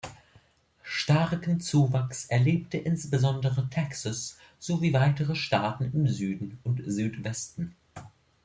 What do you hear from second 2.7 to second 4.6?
insbesondere Texas